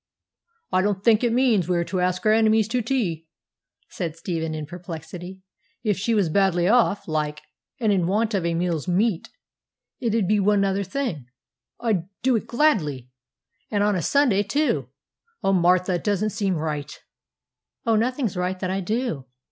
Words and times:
'I 0.71 0.81
don't 0.81 1.03
think 1.03 1.23
it 1.23 1.31
means 1.31 1.69
we 1.69 1.77
are 1.77 1.83
to 1.83 1.99
ask 1.99 2.25
our 2.25 2.31
enemies 2.33 2.67
to 2.69 2.81
tea,' 2.81 3.27
said 3.87 4.15
Stephen, 4.15 4.55
in 4.55 4.65
perplexity. 4.65 5.43
'If 5.83 5.95
she 5.95 6.15
was 6.15 6.27
badly 6.27 6.67
off, 6.67 7.07
like, 7.07 7.43
and 7.79 7.91
in 7.91 8.07
want 8.07 8.33
of 8.33 8.43
a 8.43 8.55
meal's 8.55 8.87
meat, 8.87 9.29
it 9.99 10.15
'ud 10.15 10.27
be 10.27 10.37
another 10.37 10.83
thing; 10.83 11.27
I'd 11.79 12.09
do 12.23 12.35
it 12.35 12.47
gladly. 12.47 13.11
And 13.69 13.83
on 13.83 13.95
a 13.95 14.01
Sunday 14.01 14.41
too! 14.41 14.89
Oh, 15.43 15.53
Martha, 15.53 15.93
it 15.93 16.03
doesn't 16.03 16.31
seem 16.31 16.55
right.' 16.55 16.99
'Oh, 17.85 17.95
nothing's 17.95 18.35
right 18.35 18.59
that 18.59 18.71
I 18.71 18.79
do!' 18.81 19.25